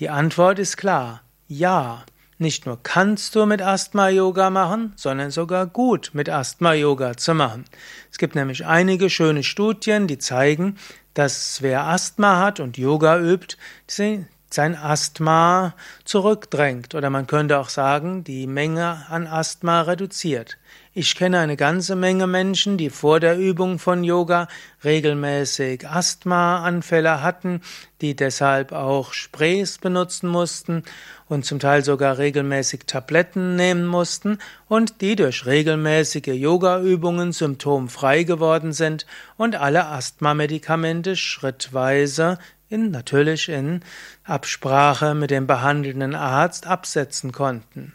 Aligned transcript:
Die 0.00 0.10
Antwort 0.10 0.58
ist 0.58 0.76
klar, 0.76 1.22
ja. 1.46 2.02
Nicht 2.40 2.64
nur 2.64 2.82
kannst 2.82 3.34
du 3.34 3.44
mit 3.44 3.60
Asthma-Yoga 3.60 4.48
machen, 4.48 4.94
sondern 4.96 5.30
sogar 5.30 5.66
gut 5.66 6.12
mit 6.14 6.30
Asthma-Yoga 6.30 7.18
zu 7.18 7.34
machen. 7.34 7.66
Es 8.10 8.16
gibt 8.16 8.34
nämlich 8.34 8.64
einige 8.64 9.10
schöne 9.10 9.42
Studien, 9.42 10.06
die 10.06 10.16
zeigen, 10.16 10.78
dass 11.12 11.60
wer 11.60 11.84
Asthma 11.84 12.38
hat 12.38 12.58
und 12.58 12.78
Yoga 12.78 13.20
übt, 13.20 13.58
sein 13.86 14.74
Asthma 14.74 15.74
zurückdrängt 16.06 16.94
oder 16.94 17.10
man 17.10 17.26
könnte 17.26 17.58
auch 17.58 17.68
sagen, 17.68 18.24
die 18.24 18.46
Menge 18.46 19.04
an 19.10 19.26
Asthma 19.26 19.82
reduziert. 19.82 20.56
Ich 20.92 21.14
kenne 21.14 21.38
eine 21.38 21.56
ganze 21.56 21.94
Menge 21.94 22.26
Menschen, 22.26 22.76
die 22.76 22.90
vor 22.90 23.20
der 23.20 23.38
Übung 23.38 23.78
von 23.78 24.02
Yoga 24.02 24.48
regelmäßig 24.82 25.88
Asthmaanfälle 25.88 27.22
hatten, 27.22 27.60
die 28.00 28.16
deshalb 28.16 28.72
auch 28.72 29.12
Sprays 29.12 29.78
benutzen 29.78 30.28
mussten 30.28 30.82
und 31.28 31.44
zum 31.44 31.60
Teil 31.60 31.84
sogar 31.84 32.18
regelmäßig 32.18 32.86
Tabletten 32.88 33.54
nehmen 33.54 33.86
mussten 33.86 34.38
und 34.66 35.00
die 35.00 35.14
durch 35.14 35.46
regelmäßige 35.46 36.34
Yogaübungen 36.34 37.30
symptomfrei 37.30 38.24
geworden 38.24 38.72
sind 38.72 39.06
und 39.36 39.54
alle 39.54 39.86
Asthma-Medikamente 39.86 41.14
schrittweise 41.14 42.36
in, 42.68 42.90
natürlich 42.90 43.48
in 43.48 43.82
Absprache 44.24 45.14
mit 45.14 45.30
dem 45.30 45.46
behandelnden 45.46 46.16
Arzt 46.16 46.66
absetzen 46.66 47.30
konnten. 47.30 47.94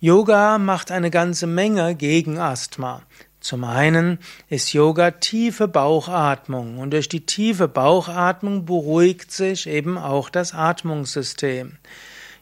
Yoga 0.00 0.58
macht 0.58 0.92
eine 0.92 1.10
ganze 1.10 1.48
Menge 1.48 1.96
gegen 1.96 2.38
Asthma. 2.38 3.02
Zum 3.40 3.64
einen 3.64 4.20
ist 4.48 4.72
Yoga 4.72 5.10
tiefe 5.10 5.66
Bauchatmung 5.66 6.78
und 6.78 6.92
durch 6.92 7.08
die 7.08 7.26
tiefe 7.26 7.66
Bauchatmung 7.66 8.64
beruhigt 8.64 9.32
sich 9.32 9.66
eben 9.66 9.98
auch 9.98 10.30
das 10.30 10.54
Atmungssystem. 10.54 11.78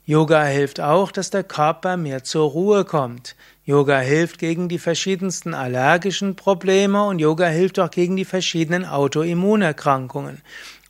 Yoga 0.09 0.45
hilft 0.45 0.81
auch, 0.81 1.11
dass 1.11 1.31
der 1.31 1.43
Körper 1.43 1.97
mehr 1.97 2.23
zur 2.23 2.49
Ruhe 2.49 2.85
kommt. 2.85 3.35
Yoga 3.65 3.99
hilft 3.99 4.39
gegen 4.39 4.69
die 4.69 4.79
verschiedensten 4.79 5.53
allergischen 5.53 6.37
Probleme 6.37 7.03
und 7.03 7.19
Yoga 7.19 7.48
hilft 7.48 7.81
auch 7.81 7.91
gegen 7.91 8.15
die 8.15 8.25
verschiedenen 8.25 8.85
Autoimmunerkrankungen. 8.85 10.43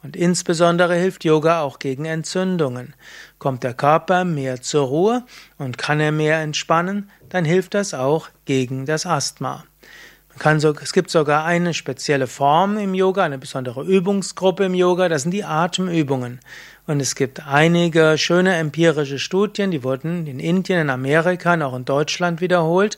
Und 0.02 0.16
insbesondere 0.16 0.96
hilft 0.96 1.24
Yoga 1.24 1.62
auch 1.62 1.78
gegen 1.78 2.04
Entzündungen. 2.04 2.92
Kommt 3.38 3.62
der 3.62 3.72
Körper 3.72 4.26
mehr 4.26 4.60
zur 4.60 4.86
Ruhe 4.86 5.24
und 5.56 5.78
kann 5.78 5.98
er 5.98 6.12
mehr 6.12 6.40
entspannen, 6.40 7.10
dann 7.30 7.46
hilft 7.46 7.72
das 7.72 7.94
auch 7.94 8.28
gegen 8.44 8.84
das 8.84 9.06
Asthma. 9.06 9.64
So, 10.58 10.74
es 10.80 10.92
gibt 10.92 11.10
sogar 11.10 11.44
eine 11.44 11.72
spezielle 11.72 12.26
Form 12.26 12.76
im 12.78 12.94
Yoga, 12.94 13.24
eine 13.24 13.38
besondere 13.38 13.82
Übungsgruppe 13.82 14.66
im 14.66 14.74
Yoga, 14.74 15.08
das 15.08 15.22
sind 15.22 15.32
die 15.32 15.44
Atemübungen. 15.44 16.40
Und 16.86 17.00
es 17.00 17.14
gibt 17.14 17.46
einige 17.46 18.16
schöne 18.18 18.54
empirische 18.54 19.18
Studien, 19.18 19.70
die 19.70 19.82
wurden 19.82 20.26
in 20.26 20.38
Indien, 20.38 20.78
in 20.78 20.90
Amerika 20.90 21.54
und 21.54 21.62
auch 21.62 21.74
in 21.74 21.84
Deutschland 21.84 22.40
wiederholt, 22.40 22.96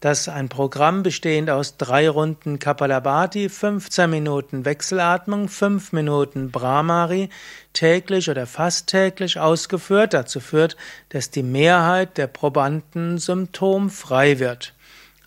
dass 0.00 0.28
ein 0.28 0.48
Programm 0.48 1.04
bestehend 1.04 1.48
aus 1.48 1.76
drei 1.76 2.10
Runden 2.10 2.58
Kapalabhati, 2.58 3.48
15 3.48 4.10
Minuten 4.10 4.64
Wechselatmung, 4.64 5.48
5 5.48 5.92
Minuten 5.92 6.50
Brahmari 6.50 7.30
täglich 7.72 8.28
oder 8.28 8.46
fast 8.46 8.88
täglich 8.88 9.38
ausgeführt 9.38 10.12
dazu 10.12 10.40
führt, 10.40 10.76
dass 11.10 11.30
die 11.30 11.44
Mehrheit 11.44 12.18
der 12.18 12.26
Probanden 12.26 13.18
symptomfrei 13.18 14.40
wird. 14.40 14.74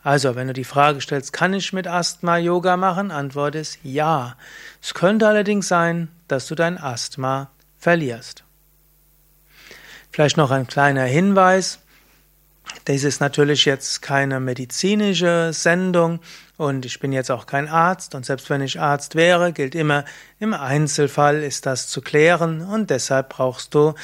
Also, 0.05 0.35
wenn 0.35 0.45
du 0.45 0.53
die 0.53 0.65
Frage 0.65 1.01
stellst, 1.01 1.33
kann 1.33 1.55
ich 1.55 1.73
mit 1.73 1.87
Asthma 1.87 2.37
Yoga 2.37 2.77
machen? 2.77 3.09
Antwort 3.09 3.55
ist 3.55 3.79
ja. 3.81 4.35
Es 4.79 4.93
könnte 4.93 5.27
allerdings 5.27 5.67
sein, 5.67 6.09
dass 6.27 6.45
du 6.45 6.53
dein 6.53 6.77
Asthma 6.77 7.49
verlierst. 7.79 8.43
Vielleicht 10.11 10.37
noch 10.37 10.51
ein 10.51 10.67
kleiner 10.67 11.05
Hinweis. 11.05 11.79
Das 12.85 13.03
ist 13.03 13.19
natürlich 13.19 13.65
jetzt 13.65 14.03
keine 14.03 14.39
medizinische 14.39 15.49
Sendung 15.53 16.19
und 16.55 16.85
ich 16.85 16.99
bin 16.99 17.11
jetzt 17.11 17.31
auch 17.31 17.47
kein 17.47 17.67
Arzt 17.67 18.13
und 18.13 18.27
selbst 18.27 18.47
wenn 18.51 18.61
ich 18.61 18.79
Arzt 18.79 19.15
wäre, 19.15 19.53
gilt 19.53 19.73
immer, 19.73 20.05
im 20.37 20.53
Einzelfall 20.53 21.41
ist 21.41 21.65
das 21.65 21.87
zu 21.87 22.01
klären 22.01 22.61
und 22.61 22.91
deshalb 22.91 23.29
brauchst 23.29 23.73
du 23.73 23.95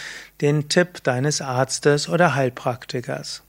den 0.42 0.68
Tipp 0.68 1.04
deines 1.04 1.42
Arztes 1.42 2.10
oder 2.10 2.34
Heilpraktikers. 2.34 3.44